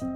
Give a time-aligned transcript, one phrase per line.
[0.00, 0.12] Kjære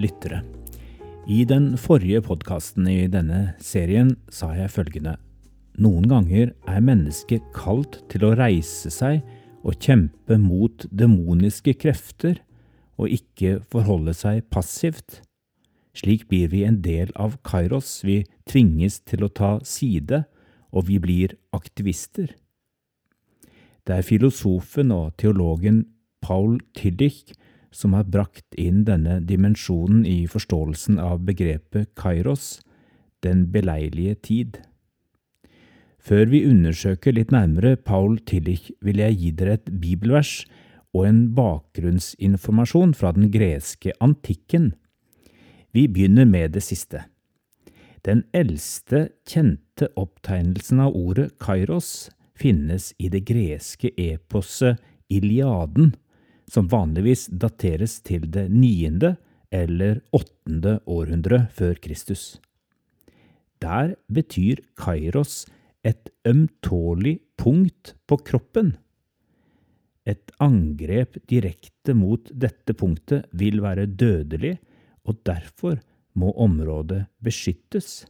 [0.00, 0.40] lyttere.
[1.28, 5.18] I den forrige podkasten i denne serien sa jeg følgende.
[5.76, 9.20] Noen ganger er mennesket kalt til å reise seg
[9.60, 12.40] og kjempe mot demoniske krefter,
[12.98, 15.20] og ikke forholde seg passivt.
[15.94, 20.24] Slik blir vi en del av Kairos, vi tvinges til å ta side,
[20.74, 22.34] og vi blir aktivister.
[23.86, 25.84] Det er filosofen og teologen
[26.24, 27.34] Paul Tillich
[27.74, 32.60] som har brakt inn denne dimensjonen i forståelsen av begrepet kairos,
[33.26, 34.60] den beleilige tid.
[36.04, 40.44] Før vi undersøker litt nærmere Paul Tillich, vil jeg gi dere et bibelvers
[40.94, 44.72] og en bakgrunnsinformasjon fra den greske antikken.
[45.74, 47.02] Vi begynner med det siste.
[48.06, 54.78] Den eldste kjente opptegnelsen av ordet kairos finnes i det greske eposet
[55.10, 55.94] Iliaden,
[56.50, 59.16] som vanligvis dateres til det niende
[59.54, 62.38] eller åttende århundre før Kristus.
[63.62, 65.44] Der betyr kairos
[65.84, 68.74] et ømtålig punkt på kroppen.
[70.04, 74.58] Et angrep direkte mot dette punktet vil være dødelig,
[75.04, 75.78] og derfor
[76.14, 78.04] må området beskyttes.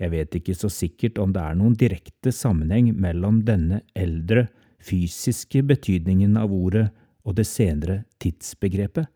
[0.00, 4.48] Jeg vet ikke så sikkert om det er noen direkte sammenheng mellom denne eldre
[4.84, 6.88] fysiske betydningen av ordet
[7.24, 9.06] og det senere tidsbegrepet,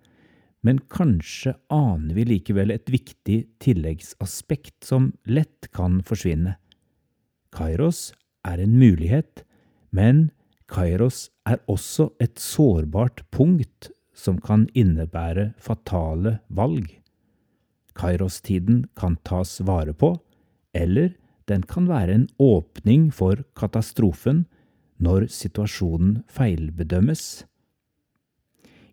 [0.64, 6.56] men kanskje aner vi likevel et viktig tilleggsaspekt som lett kan forsvinne.
[7.54, 8.10] Kairos
[8.46, 9.44] er en mulighet,
[9.94, 10.28] men
[10.69, 16.91] Kairos er også et sårbart punkt som kan innebære fatale valg.
[17.98, 20.12] Kairos-tiden kan tas vare på,
[20.77, 21.14] eller
[21.48, 24.44] den kan være en åpning for katastrofen
[25.00, 27.25] når situasjonen feilbedømmes.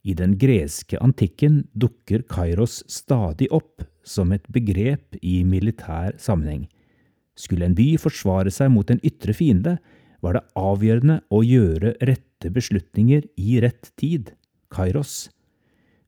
[0.06, 6.68] I den greske antikken dukker Kairos stadig opp som et begrep i militær sammenheng.
[7.36, 9.80] Skulle en by forsvare seg mot en ytre fiende,
[10.26, 14.34] var det avgjørende å gjøre rette beslutninger i rett tid,
[14.74, 15.30] Kairos.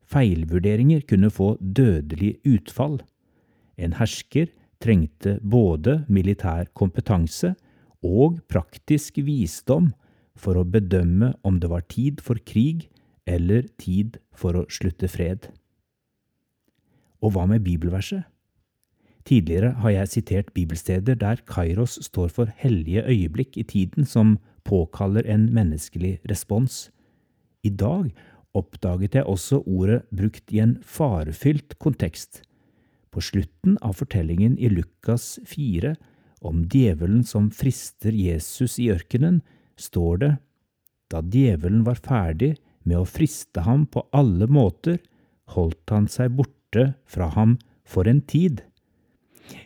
[0.07, 3.01] Feilvurderinger kunne få dødelig utfall.
[3.77, 4.49] En hersker
[4.81, 7.53] trengte både militær kompetanse
[8.05, 9.91] og praktisk visdom
[10.37, 12.87] for å bedømme om det var tid for krig
[13.27, 15.49] eller tid for å slutte fred.
[17.21, 18.23] Og hva med bibelverset?
[19.27, 25.27] Tidligere har jeg sitert bibelsteder der Kairos står for hellige øyeblikk i tiden som påkaller
[25.27, 26.87] en menneskelig respons.
[27.63, 28.13] I dag
[28.55, 32.41] oppdaget jeg også ordet brukt i en farefylt kontekst.
[33.11, 35.95] På slutten av fortellingen i Lukas 4
[36.47, 39.41] om djevelen som frister Jesus i ørkenen,
[39.75, 40.31] står det,
[41.11, 42.55] da djevelen var ferdig
[42.87, 45.01] med å friste ham på alle måter,
[45.51, 47.57] holdt han seg borte fra ham
[47.87, 48.63] for en tid.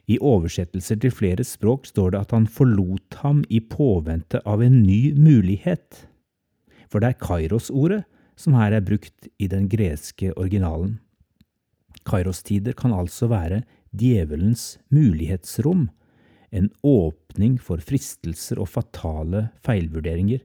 [0.07, 4.81] I oversettelser til flere språk står det at han forlot ham i påvente av en
[4.83, 6.05] ny mulighet.
[6.91, 8.03] For det er Kairos-ordet
[8.39, 10.99] som her er brukt i den greske originalen.
[12.07, 13.61] Kairos-tider kan altså være
[13.93, 15.89] djevelens mulighetsrom,
[16.51, 20.41] en åpning for fristelser og fatale feilvurderinger,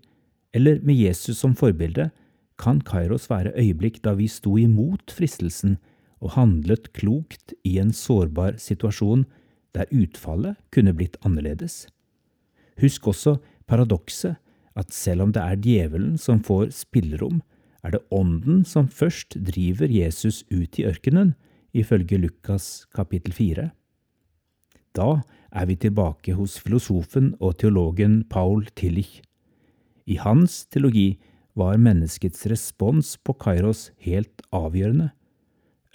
[0.54, 2.10] eller med Jesus som forbilde,
[2.56, 5.76] kan Kairos være øyeblikk da vi sto imot fristelsen
[6.22, 9.26] og handlet klokt i en sårbar situasjon
[9.76, 11.84] der utfallet kunne blitt annerledes.
[12.80, 13.36] Husk også
[13.68, 14.36] paradokset
[14.76, 17.40] at selv om det er djevelen som får spillerom,
[17.84, 21.34] er det ånden som først driver Jesus ut i ørkenen,
[21.76, 23.70] ifølge Lukas kapittel fire.
[24.96, 25.20] Da
[25.52, 29.20] er vi tilbake hos filosofen og teologen Paul Tillich.
[30.06, 31.18] I hans teologi
[31.56, 35.10] var menneskets respons på Kairos helt avgjørende.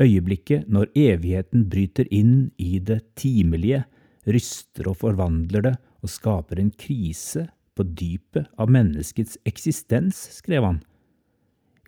[0.01, 3.83] Øyeblikket når evigheten bryter inn i det timelige,
[4.25, 10.80] ryster og forvandler det og skaper en krise på dypet av menneskets eksistens, skrev han.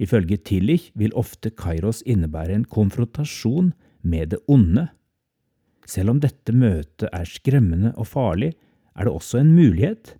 [0.02, 3.72] Ifølge Tillich vil ofte Kairos innebære en konfrontasjon
[4.02, 4.88] med det onde.
[5.86, 8.54] Selv om dette møtet er skremmende og farlig,
[8.94, 10.16] er det også en mulighet,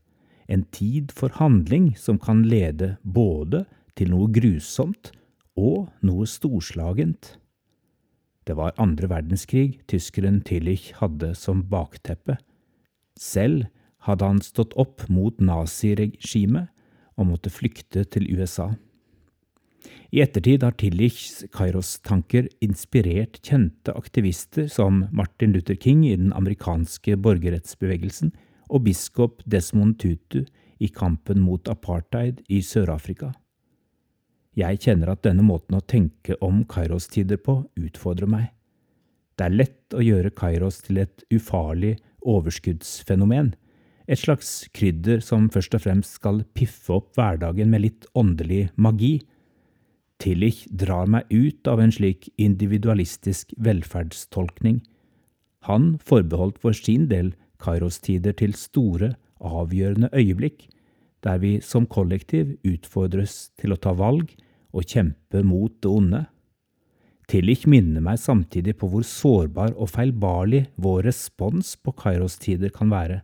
[0.50, 3.64] en tid for handling som kan lede både
[3.98, 5.14] til noe grusomt
[5.56, 7.38] og noe storslagent.
[8.44, 12.38] Det var andre verdenskrig tyskeren Tillich hadde som bakteppe.
[13.20, 13.68] Selv
[14.04, 16.72] hadde han stått opp mot naziregimet
[17.16, 18.74] og måtte flykte til USA.
[20.14, 27.18] I ettertid har Tillichs Kairos-tanker inspirert kjente aktivister som Martin Luther King i den amerikanske
[27.24, 28.34] borgerrettsbevegelsen
[28.70, 30.44] og biskop Desmond Tutu
[30.84, 33.34] i kampen mot apartheid i Sør-Afrika.
[34.54, 38.52] Jeg kjenner at denne måten å tenke om Kairos-tider på utfordrer meg.
[39.34, 43.56] Det er lett å gjøre Kairos til et ufarlig overskuddsfenomen,
[44.06, 49.22] et slags krydder som først og fremst skal piffe opp hverdagen med litt åndelig magi.
[50.22, 54.82] Tillich drar meg ut av en slik individualistisk velferdstolkning.
[55.66, 57.32] Han forbeholdt for sin del
[57.64, 60.68] Kairos-tider til store, avgjørende øyeblikk,
[61.24, 64.36] der vi som kollektiv utfordres til å ta valg
[64.74, 66.24] og kjempe mot det onde.
[67.30, 73.22] Tillich minner meg samtidig på hvor sårbar og feilbarlig vår respons på Kairos-tider kan være.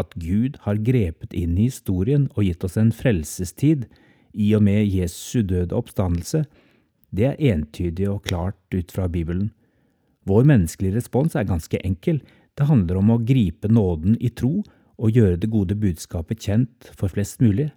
[0.00, 3.84] At Gud har grepet inn i historien og gitt oss en frelsestid
[4.32, 6.44] i og med Jesu døde oppstandelse,
[7.10, 9.50] det er entydig og klart ut fra Bibelen.
[10.28, 12.20] Vår menneskelige respons er ganske enkel.
[12.54, 14.60] Det handler om å gripe nåden i tro
[15.00, 17.70] og gjøre det gode budskapet kjent for flest mulig.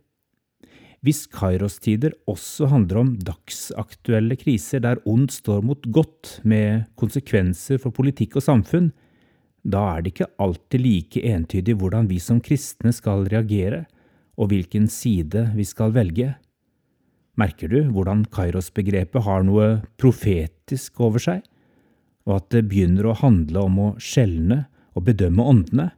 [1.03, 7.91] Hvis Kairos-tider også handler om dagsaktuelle kriser der ondt står mot godt, med konsekvenser for
[7.91, 8.93] politikk og samfunn,
[9.63, 13.83] da er det ikke alltid like entydig hvordan vi som kristne skal reagere,
[14.39, 16.33] og hvilken side vi skal velge.
[17.39, 21.43] Merker du hvordan Kairos-begrepet har noe profetisk over seg,
[22.23, 24.63] og at det begynner å handle om å skjelne
[24.95, 25.89] og bedømme åndene?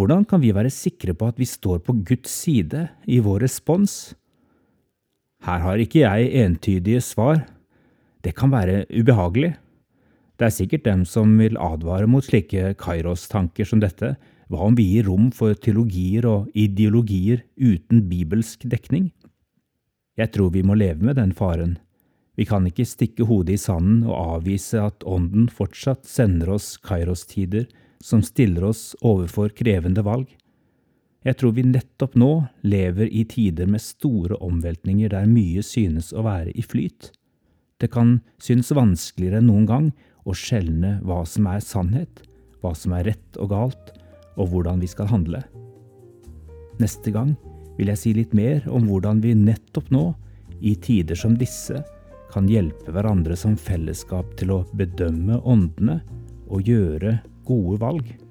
[0.00, 4.14] Hvordan kan vi være sikre på at vi står på Guds side i vår respons?
[5.44, 7.42] Her har ikke jeg entydige svar.
[8.24, 9.50] Det kan være ubehagelig.
[10.40, 14.14] Det er sikkert dem som vil advare mot slike Kairos-tanker som dette.
[14.48, 19.10] Hva om vi gir rom for teologier og ideologier uten bibelsk dekning?
[20.16, 21.76] Jeg tror vi må leve med den faren.
[22.40, 27.68] Vi kan ikke stikke hodet i sanden og avvise at Ånden fortsatt sender oss Kairos-tider
[28.00, 30.28] som stiller oss overfor krevende valg.
[31.20, 32.30] Jeg tror vi nettopp nå
[32.64, 37.10] lever i tider med store omveltninger der mye synes å være i flyt.
[37.80, 39.90] Det kan synes vanskeligere enn noen gang
[40.24, 42.22] å skjelne hva som er sannhet,
[42.60, 43.92] hva som er rett og galt,
[44.40, 45.42] og hvordan vi skal handle.
[46.80, 47.34] Neste gang
[47.76, 50.10] vil jeg si litt mer om hvordan vi nettopp nå,
[50.60, 51.78] i tider som disse,
[52.30, 55.98] kan hjelpe hverandre som fellesskap til å bedømme åndene
[56.52, 57.16] og gjøre
[57.50, 58.29] gode valg.